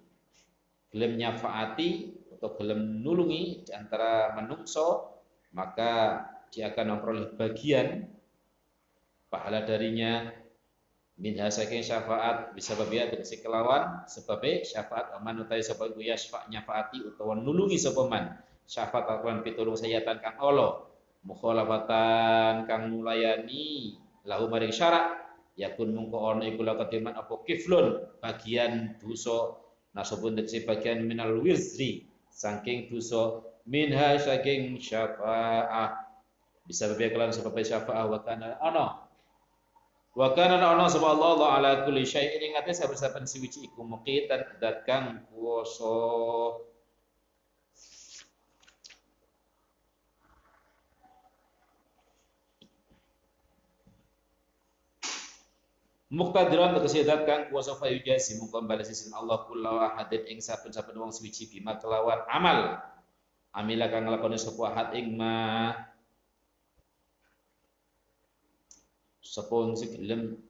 [0.90, 5.19] gelem nyafaati atau gelem nulungi antara menungso
[5.54, 8.10] maka dia akan memperoleh bagian
[9.30, 10.34] pahala darinya.
[11.20, 17.04] Minha saking syafaat bisa babia tegese kelawan sebab syafaat aman utai sebab ku yasfa nyafaati
[17.04, 18.08] utawa nulungi sapa
[18.64, 20.88] syafaat akan pitulung sayatan kang Allah.
[21.28, 25.28] Mukhalafatan kang nulayani lahu maring syarak.
[25.60, 29.60] Yakun mungko ana iku la apa kiflun bagian dosa.
[29.92, 35.92] Nasabun tegese bagian minal wizri saking dosa minha saking syafaat
[36.66, 38.86] bisa babia kelawan sebab syafaat wa kana ana
[40.20, 44.42] Wa kana ana sapa Allah Allah ala kulli syai'in ing ate saben-saben siwiji iku muqitan
[44.60, 45.96] dat kang kuwasa.
[56.10, 60.98] Muktadiran tegese dat kang kuwasa fa yujasi mungko bales sisin Allah kullu ahadin ing saben-saben
[60.98, 62.82] wong suwiji bima kelawan amal.
[63.60, 65.76] Amila kang nglakoni sapa ahad ing ma.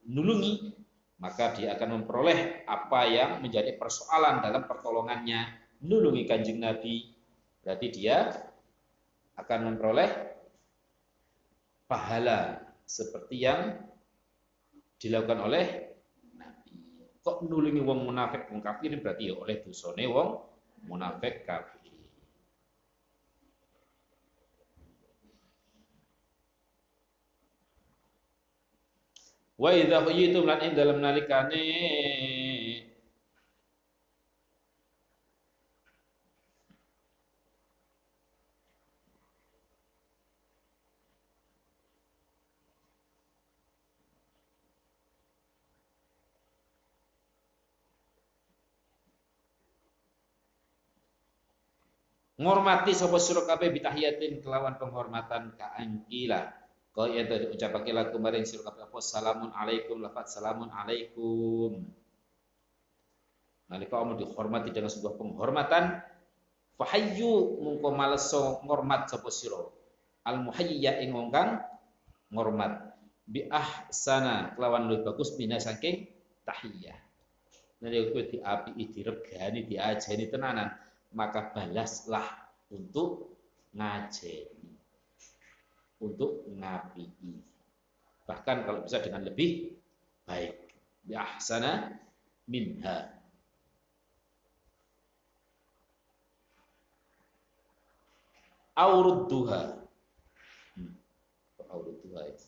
[0.05, 0.77] Nulungi
[1.19, 5.41] maka dia akan memperoleh apa yang menjadi persoalan dalam pertolongannya.
[5.89, 7.09] Nulungi kanjeng Nabi.
[7.65, 8.29] Berarti dia
[9.35, 10.09] akan memperoleh
[11.89, 13.73] pahala seperti yang
[15.01, 15.65] dilakukan oleh
[16.37, 16.77] Nabi.
[17.25, 18.47] Kok nulungi wong munafik?
[18.53, 20.29] Wong kafir berarti ya oleh dosane wong
[20.87, 21.78] munafik kafir.
[29.59, 31.67] Wa idza huyitum lan ing dalam nalikane
[52.39, 56.47] ngormati sapa sira kabeh bitahiyatin kelawan penghormatan ka angkila
[56.99, 61.79] kau yang tadi ucapake lagu maring sira kabeh apa salamun alaikum lafat salamun alaikum.
[63.71, 66.03] Nalika kamu dihormati dengan sebuah penghormatan.
[66.75, 69.63] Fahayyu mungko maleso ngormat sapa sira.
[70.27, 71.63] Al muhayya ing wong kang
[72.35, 72.91] ngormat.
[73.23, 76.03] Bi ahsana kelawan luwih bagus bina saking
[76.43, 76.99] tahiyah.
[77.79, 80.75] Nanti kowe diapi, diregani, diajeni tenanan,
[81.15, 82.27] maka balaslah
[82.67, 83.39] untuk
[83.71, 84.58] ngajeni,
[85.99, 87.35] untuk ngapii.
[88.23, 89.75] Bahkan kalau bisa dengan lebih
[90.23, 90.55] baik.
[91.03, 91.91] Bi ahsana
[92.47, 93.19] minha.
[98.79, 99.63] Aurudduha.
[100.79, 100.93] Hmm.
[101.67, 102.47] Aurudduha itu.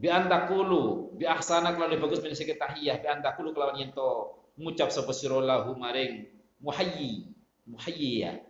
[0.00, 5.12] Bi antakulu, bi ahsana kalau lebih bagus min tahiyah, bi antakulu kelawan yento ngucap sapa
[5.12, 6.24] sira lahu maring
[6.60, 7.32] muhayyi
[7.68, 8.40] muhayyiya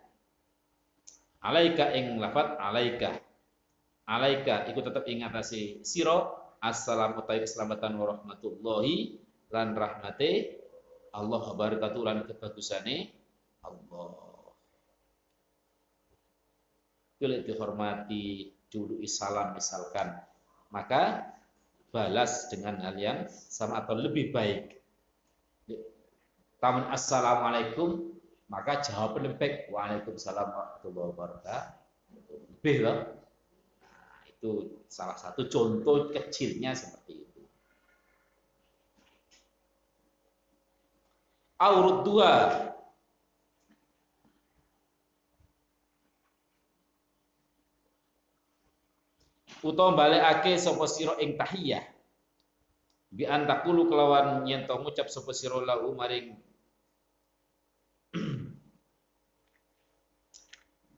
[1.41, 3.17] alaika ing lafat alaika.
[4.05, 6.29] Alaika iku tetep ing atase sira
[6.61, 9.17] assalamu utawi keselamatan wa rahmatullahi
[9.49, 10.61] lan rahmate
[11.11, 13.11] Allah barakatuh lan kebagusane
[13.65, 14.09] Allah.
[17.19, 20.17] Bila dihormati dulu salam misalkan.
[20.71, 21.27] Maka
[21.91, 24.79] balas dengan hal yang sama atau lebih baik.
[26.63, 28.20] Taman assalamualaikum
[28.51, 31.63] maka jawab lembek waalaikumsalam warahmatullahi wabarakatuh.
[32.51, 32.97] Lebih loh.
[33.79, 34.51] Nah, itu
[34.91, 37.41] salah satu contoh kecilnya seperti itu.
[41.63, 42.31] Aurut dua.
[49.63, 51.87] Utawa balekake sapa sira ing tahiyah.
[53.13, 56.50] Bi antakulu kelawan yen to ngucap sapa sira lahu maring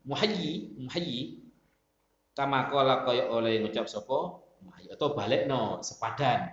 [0.04, 1.40] muhayyi muhayyi.
[2.34, 4.42] Kama kala kaya oleh ngucap sapa?
[4.62, 4.92] Muhayyi.
[4.92, 5.16] Atau
[5.48, 6.50] no sepadan.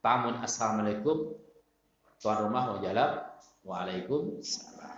[0.00, 1.34] Tamun assalamualaikum.
[2.16, 4.96] Tuan rumah mau jawab waalaikumsalam.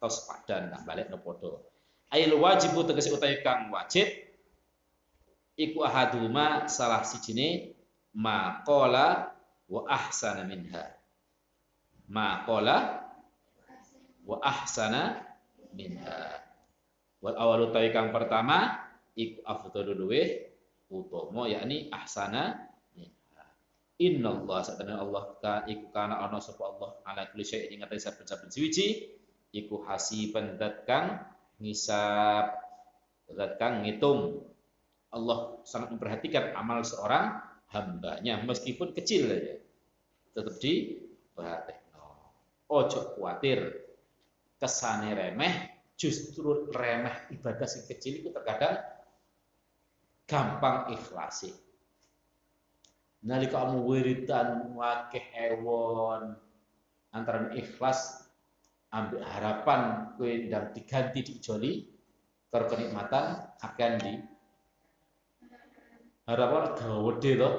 [0.00, 1.68] Atau sepadan nah no podo.
[2.12, 4.08] Ail wajib tegese utawi kang wajib.
[5.52, 7.76] Iku ahaduma salah sijine
[8.16, 9.36] maqala
[9.68, 10.96] wa ahsana minha.
[12.08, 13.04] Maqala
[14.22, 15.31] wa ahsana
[15.74, 16.38] minha.
[17.22, 18.82] Wal awalu kang pertama
[19.14, 20.28] iku afdalu luweh
[20.92, 23.44] utama yakni ahsana minha.
[24.02, 28.50] Allah satana Allah ka iku kana ana sapa Allah ala kulli syai'in ing atase saben-saben
[28.50, 29.12] suci
[29.52, 31.22] iku hasiban zat kang
[31.62, 32.46] ngisap
[33.32, 34.48] zat kang ngitung.
[35.12, 37.36] Allah sangat memperhatikan amal seorang
[37.68, 39.60] hambanya meskipun kecil saja
[40.32, 41.80] tetap diperhatikan.
[42.72, 43.91] Ojo khawatir
[44.62, 45.54] kesane remeh,
[45.98, 48.78] justru remeh ibadah sing kecil itu terkadang
[50.30, 51.50] gampang ikhlasi.
[53.26, 56.38] Nalika kamu wiridan wakeh ewon
[57.10, 58.30] antara ikhlas
[58.94, 61.86] ambil harapan kue dan diganti dijoli
[62.50, 64.14] karo kenikmatan akan di
[66.30, 67.50] harapan gawede to.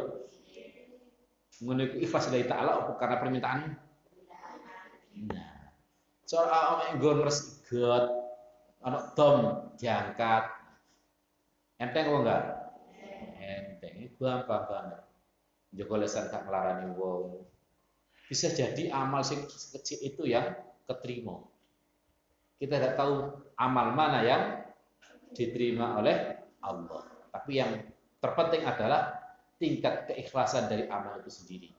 [1.63, 3.59] Ngono ikhlas dari taala karena permintaan?
[5.31, 5.42] Nah
[6.33, 8.09] Soal ame nggon resget
[8.81, 10.49] ana dom diangkat.
[11.77, 12.43] Enteng apa enggak?
[13.37, 13.95] Enteng.
[14.17, 15.01] Gampang banget.
[15.77, 17.45] Joko lesan gak melarani wong.
[18.25, 20.57] Bisa jadi amal sing kecil itu yang
[20.89, 21.37] keterima.
[22.57, 23.29] Kita tidak tahu
[23.61, 24.65] amal mana yang
[25.37, 26.17] diterima oleh
[26.65, 27.29] Allah.
[27.29, 27.77] Tapi yang
[28.17, 29.21] terpenting adalah
[29.61, 31.69] tingkat keikhlasan dari amal itu sendiri.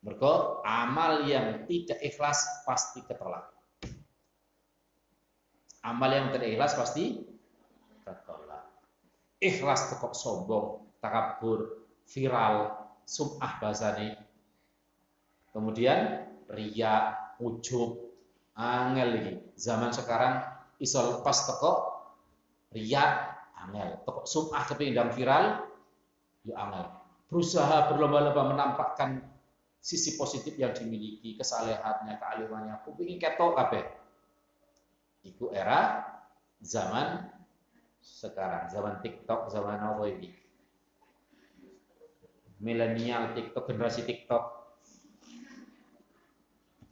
[0.00, 3.52] Mereka amal yang tidak ikhlas pasti ketolak.
[5.84, 7.20] Amal yang tidak ikhlas pasti
[8.00, 8.64] ketolak.
[9.40, 14.16] Ikhlas tekok sombong, takabur, viral, sum'ah bahasane.
[15.52, 18.00] Kemudian ria, ujub,
[18.56, 19.34] angel lagi.
[19.56, 20.40] Zaman sekarang
[20.80, 21.78] iso lepas tekok
[22.72, 23.36] ria,
[23.68, 24.00] angel.
[24.08, 25.68] Tekok sum'ah kepingin viral,
[26.48, 26.84] ya angel.
[27.28, 29.29] Berusaha berlomba-lomba menampakkan
[29.80, 33.84] sisi positif yang dimiliki, kesalehannya, kealimannya, aku ingin ketok kabeh.
[35.24, 36.04] Iku era
[36.60, 37.32] zaman
[38.00, 40.28] sekarang, zaman TikTok, zaman apa ini?
[42.60, 44.44] Milenial TikTok, generasi TikTok.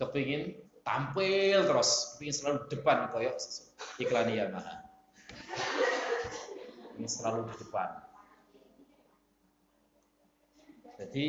[0.01, 3.37] Kepingin tampil terus, kepingin selalu depan koyok
[4.01, 4.89] iklan Yamaha.
[6.97, 7.89] Ini selalu di depan.
[10.99, 11.27] Jadi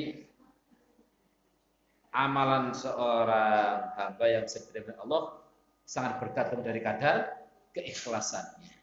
[2.10, 5.40] amalan seorang hamba yang diterima Allah
[5.86, 7.30] sangat bergantung dari kadar
[7.74, 8.74] keikhlasannya.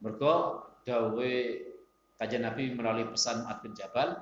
[0.00, 1.34] Mergo dawe
[2.16, 4.16] kajian Nabi melalui pesan Mu'ad bin Jabal,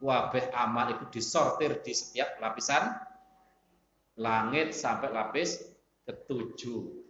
[0.00, 2.96] wabeh amal itu disortir di setiap lapisan
[4.16, 5.62] langit sampai lapis
[6.08, 7.02] ketujuh.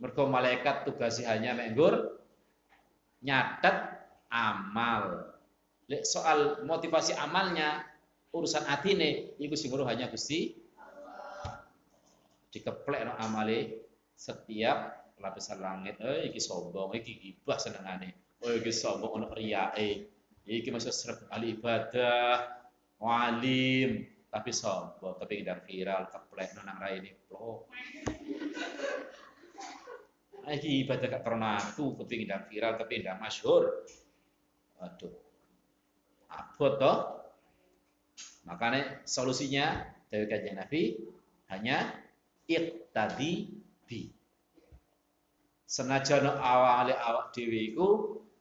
[0.00, 2.24] Mergo malaikat tugasnya hanya menggur
[3.20, 3.76] nyatet
[4.32, 5.29] amal.
[6.06, 7.82] Soal motivasi amalnya,
[8.30, 10.54] urusan atine, iku sing hanya Gusti
[12.50, 15.98] dikeplek no amale setiap lapisan langit.
[16.02, 18.38] Eh iki sombong, iki gibah senengane.
[18.42, 20.06] Oh iki sombong ono riyae.
[20.50, 22.58] Iki masuk seret ahli ibadah,
[22.98, 27.22] walim, tapi sombong, tapi tidak viral, keplek no nang raine.
[27.30, 27.70] Oh.
[30.50, 33.86] Iki ibadah gak karena aku, tapi tidak viral, tapi tidak masyhur.
[34.82, 35.29] Waduh.
[36.60, 36.98] Toh.
[38.44, 39.80] Makanya solusinya
[40.12, 40.98] dari kajian Nabi
[41.48, 41.96] hanya
[42.44, 43.48] it tadi
[43.86, 44.10] bi.
[45.64, 47.88] Senajan awale awak dhewe iku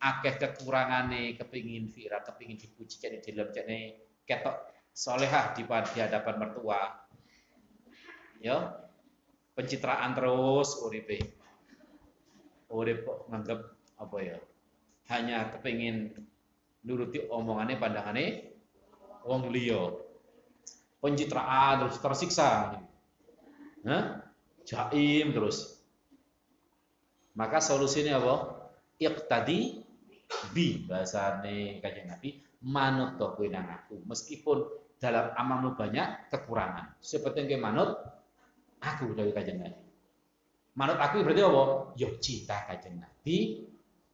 [0.01, 4.55] akeh kekurangane kepingin viral, kepingin dipuji jadi dalam jadi ketok
[4.95, 6.81] solehah di, di hadapan mertua.
[8.39, 8.71] Ya,
[9.53, 11.19] pencitraan terus uripe.
[12.71, 13.61] Urip nganggep
[13.99, 14.37] apa ya?
[15.11, 16.13] Hanya kepingin
[16.83, 18.49] nuruti omongannya pandangannya
[19.27, 19.95] wong liya.
[20.99, 22.75] Pencitraan terus tersiksa.
[23.87, 24.03] Hah?
[24.67, 25.79] Jaim terus.
[27.39, 28.35] Maka solusinya apa?
[28.99, 29.79] Iqtadi
[30.51, 34.67] bi bahasane kanjeng Nabi manut to kowe aku meskipun
[34.99, 36.99] dalam amalmu banyak kekurangan.
[36.99, 37.95] Seperti yang manut
[38.83, 39.79] aku dari kanjeng Nabi.
[40.75, 41.63] Manut aku berarti apa?
[41.95, 43.63] Yo cinta kanjeng Nabi,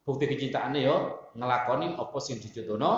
[0.06, 0.98] bukti kecintaannya yo
[1.36, 2.92] ngelakoni apa sing dicontohno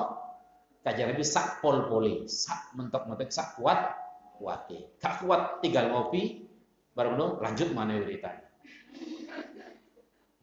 [0.85, 3.91] kajian Nabi sak pol poli, sak mentok-mentok sak kuat
[4.39, 4.95] kuate.
[5.01, 6.47] Gak kuat tinggal ngopi
[6.93, 8.39] baru ngono lanjut mana wiritan.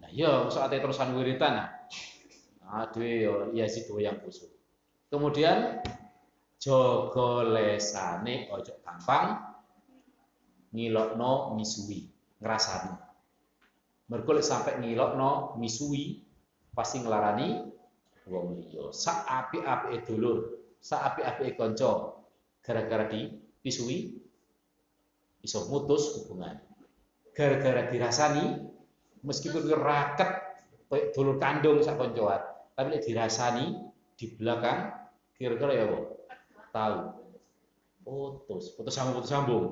[0.02, 1.68] Nah, yo ate terusan wiritan nah.
[2.74, 4.50] Aduh yo iya sih yang busuk.
[5.08, 5.80] Kemudian
[6.58, 9.38] jogo lesane ojo gampang
[10.74, 12.10] ngilokno misui,
[12.42, 12.94] ngrasani.
[14.10, 16.20] Mergo sampai ngilokno misui
[16.74, 17.73] pasti ngelarani
[18.28, 18.90] wong liya.
[18.90, 20.38] Sak apik-apike dulur,
[20.80, 22.20] sak apik-apike kanca
[22.64, 24.16] gara-gara dipisui
[25.44, 26.56] iso mutus hubungan.
[27.36, 28.64] Gara-gara dirasani
[29.24, 30.30] meskipun raket
[30.88, 32.40] kayak dulur kandung sak kancoan,
[32.78, 33.66] tapi nek dirasani
[34.14, 34.94] di belakang
[35.34, 35.98] kira-kira ya apa?
[36.70, 36.98] Tahu.
[38.04, 39.64] Putus, putus sambung, putus sambung.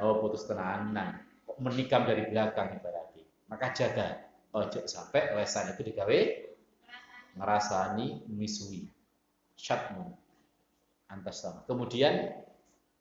[0.00, 1.20] Oh, putus tenanan.
[1.44, 3.24] Kok menikam dari belakang ibaratnya.
[3.50, 4.06] Maka jaga
[4.56, 6.47] ojo sampai lesan itu digawe
[7.38, 8.90] ngerasani misui
[9.54, 10.12] syatmu.
[11.08, 12.44] Antas kemudian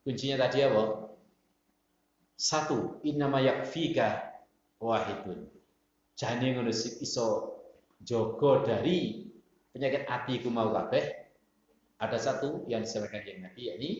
[0.05, 1.11] kuncinya tadi apa?
[2.37, 4.37] Satu innama yakfika
[4.79, 5.49] wahidun.
[6.13, 7.27] Jane ngono iso
[8.01, 9.25] jogo dari
[9.73, 11.27] penyakit hati ku mau kabeh.
[11.97, 13.91] Ada satu yang disampaikan yang Nabi yakni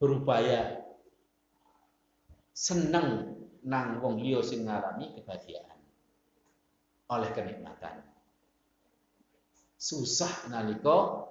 [0.00, 0.80] berupaya
[2.56, 3.36] seneng
[3.68, 5.78] nang wong liya sing ngalami kebahagiaan.
[7.12, 8.17] Oleh kenikmatan.
[9.78, 11.30] Susah nalika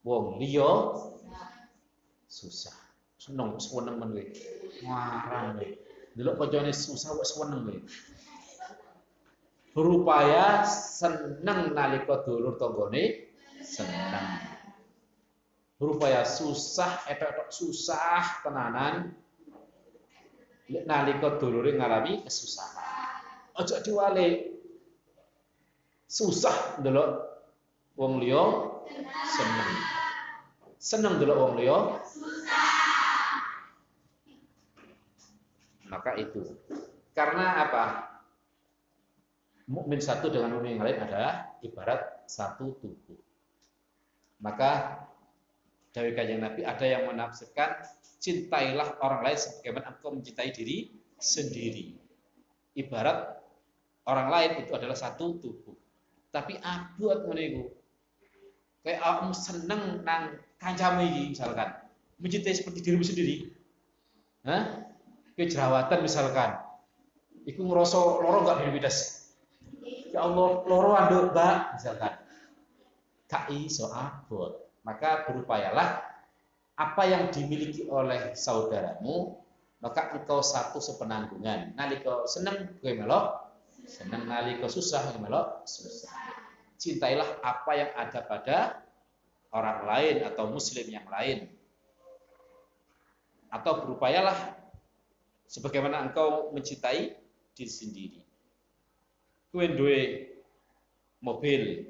[0.00, 0.96] wong liya
[2.24, 2.72] susah.
[3.20, 4.24] Seneng seneng men kowe.
[4.80, 5.68] Ngarang kowe.
[6.16, 7.76] Delok kancane susah kok seneng kowe.
[9.76, 14.52] Berupaya seneng nalika dulur tanggane seneng.
[15.76, 19.18] Berupaya susah, etok-etok susah tenanan
[20.68, 23.20] nalika dulure ngalami kesusahan.
[23.58, 24.48] Ojo diwalik
[26.08, 27.31] susah ndelok
[27.96, 28.42] wong liya
[29.28, 29.70] seneng.
[30.82, 31.78] Seneng ndelok wong liya
[35.92, 36.56] Maka itu.
[37.12, 37.84] Karena apa?
[39.68, 43.20] Mukmin satu dengan mukmin yang lain adalah ibarat satu tubuh.
[44.40, 45.04] Maka
[45.92, 47.84] dari kajian Nabi ada yang menafsirkan
[48.16, 51.94] cintailah orang lain sebagaimana engkau mencintai diri sendiri.
[52.72, 53.36] Ibarat
[54.08, 55.76] orang lain itu adalah satu tubuh.
[56.32, 57.64] Tapi abot ngene iku.
[58.82, 61.70] Kayak awakmu seneng nang kancamu iki misalkan.
[62.18, 63.50] Mencintai seperti dirimu sendiri.
[64.42, 64.90] Hah?
[65.38, 66.58] Kejerawatan misalkan.
[67.46, 69.30] Iku ngerasa loro enggak diri bidas.
[70.12, 72.12] Ya Allah, loro anduk, Mbak, misalkan.
[73.30, 74.68] Gak iso abot.
[74.82, 76.02] Maka berupayalah
[76.74, 79.38] apa yang dimiliki oleh saudaramu,
[79.78, 81.78] maka engkau satu sepenanggungan.
[81.78, 83.46] Nalika seneng gue melok,
[83.86, 86.41] seneng nalika susah gue melok, susah
[86.82, 88.58] cintailah apa yang ada pada
[89.54, 91.46] orang lain atau muslim yang lain.
[93.54, 94.34] Atau berupayalah
[95.46, 97.14] sebagaimana engkau mencintai
[97.54, 98.20] diri sendiri.
[99.54, 100.00] Kue duwe
[101.22, 101.86] mobil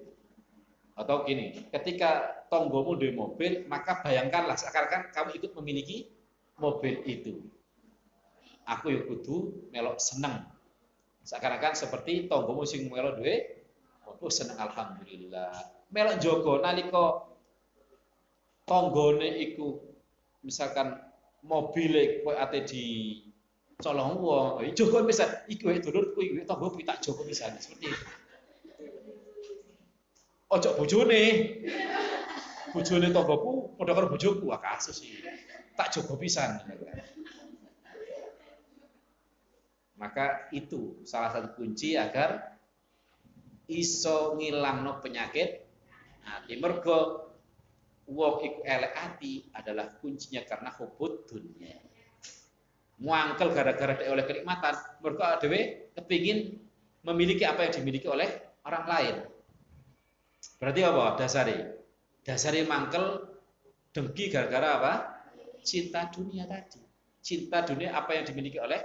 [0.93, 6.13] atau gini, ketika tonggomu duwe mobil, maka bayangkanlah seakan-akan kamu ikut memiliki
[6.61, 7.41] mobil itu.
[8.69, 10.45] Aku yuk kudu melok seneng.
[11.23, 13.62] Seakan-akan seperti tonggomu sing melok duwe
[14.23, 15.51] Oh seneng alhamdulillah.
[15.91, 17.27] Melok jogo nalika
[18.63, 19.83] tanggane iku
[20.47, 20.95] misalkan
[21.43, 22.85] mobil kowe ate di
[23.83, 28.07] colong wong, jogo pisan iku wae dulur kuwi tanggo kuwi tak jogo pisan seperti itu.
[30.55, 31.23] Ojo bojone.
[32.71, 35.19] Bojone tanggoku padha karo bojoku, wah kasus iki.
[35.75, 36.63] Tak jogo pisan.
[39.99, 42.62] Maka itu salah satu kunci agar
[43.71, 45.51] iso ngilangno penyakit
[46.27, 46.55] hati.
[46.59, 47.31] Mergo
[48.11, 51.79] wong iku elek ati adalah kuncinya karena hubud dunia.
[53.03, 56.55] Muangkel gara-gara dia oleh kenikmatan, mergo dhewe kepingin
[57.03, 58.31] memiliki apa yang dimiliki oleh
[58.63, 59.17] orang lain.
[60.63, 61.59] Berarti apa dasari?
[62.23, 63.27] Dasari mangkel
[63.91, 64.93] dengki gara-gara apa?
[65.67, 66.79] Cinta dunia tadi.
[67.23, 68.79] Cinta dunia apa yang dimiliki oleh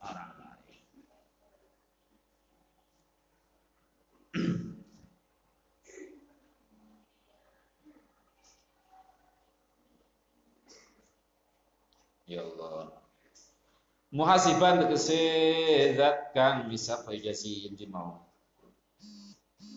[0.00, 0.35] orang
[12.26, 12.90] Ya Allah.
[14.10, 15.18] Muhasiban tegese
[15.94, 18.22] zat kang bisa faijasi inti mau.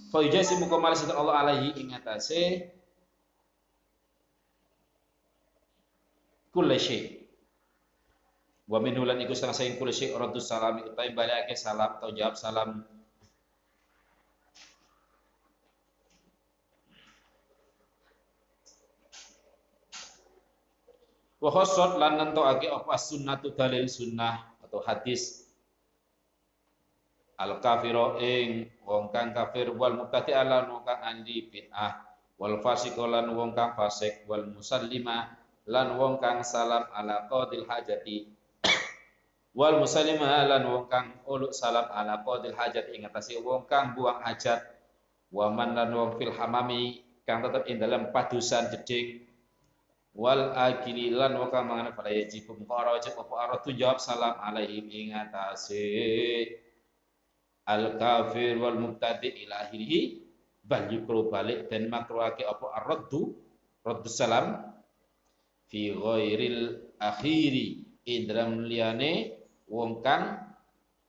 [0.09, 2.73] Faijasi muka malas Allah alaihi ing atase
[6.49, 7.01] kulli syai.
[8.69, 12.33] Wa min hulan iku setengah saing kulli syai radus salam utawi balake salam atau jawab
[12.37, 12.85] salam
[21.39, 22.99] Wa khassat lan nentokake apa?
[22.99, 25.47] Sunnatu dalil sunnah atau hadis.
[27.39, 31.95] Al kafiro ing wong kang kafir wal mubtadi ala wong kang andi bid'ah
[32.35, 38.27] wal fasik lan wong kang fasik wal musallima lan wong kang salam ala qadil hajati
[39.55, 42.91] wal musallima lan wong kang uluk salam ala qadil hajat.
[42.91, 44.59] Ing atase wong kang buang hajat
[45.31, 49.28] wa man lan wong fil hamami kang tetep ing dalam padusan jeding
[50.13, 54.89] wal akili lan wa kama ngana pada yajib muqara wajib apa aratu jawab salam alaihim
[54.89, 56.49] ing atase.
[57.69, 60.25] Al kafir wal mubtadi ila akhirih
[60.65, 62.81] bal yukru balik dan makruhake apa?
[62.81, 63.37] Arraddu.
[63.85, 64.73] Raddu salam.
[65.69, 67.85] Fi ghairil akhiri.
[68.09, 69.37] Indram liyane
[69.69, 70.41] wong kang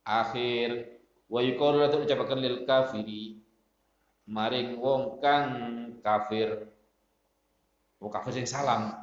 [0.05, 1.01] akhir.
[1.25, 3.41] Wa yuqalu ucapaken lil kafiri.
[4.29, 5.49] Maring wong kang
[6.05, 6.70] kafir
[8.09, 8.97] Kafir sing salam.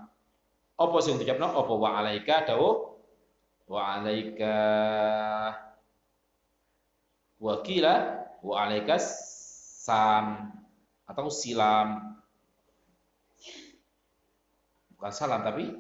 [0.75, 1.55] Apa sing diucapno?
[1.55, 2.99] Apa wa alaika dawuh
[3.69, 4.55] wa alaika
[7.39, 7.95] wakila
[8.43, 10.51] wa alaika sam
[11.07, 12.19] atau silam.
[14.97, 15.71] Bukan salam tapi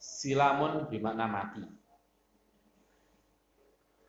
[0.00, 1.64] silamun bermakna mati.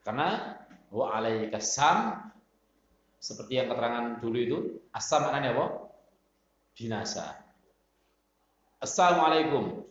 [0.08, 0.56] Karena
[0.88, 2.32] wa alaika sam
[3.20, 4.58] seperti yang keterangan dulu itu
[4.96, 5.66] asam maknanya apa?
[6.78, 7.47] Binasa.
[8.78, 9.82] Assalamualaikum.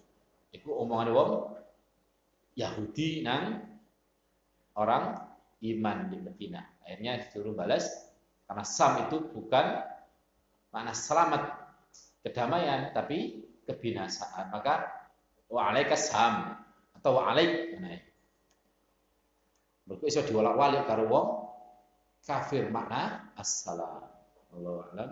[0.55, 1.30] Iku omongan wong
[2.55, 3.66] Yahudi nang
[4.78, 5.26] orang
[5.59, 6.62] iman di Medina.
[6.87, 7.91] Akhirnya disuruh balas
[8.47, 9.82] karena sam itu bukan
[10.70, 11.43] makna selamat
[12.22, 14.55] kedamaian tapi kebinasaan.
[14.55, 14.87] Maka
[15.51, 16.55] wa alaikas sam
[16.95, 17.91] atau wa alaik nah,
[19.87, 21.28] Mereka iso diwolak-walik karo wong
[22.22, 24.07] kafir makna assalam.
[24.55, 25.11] Allahu a'lam.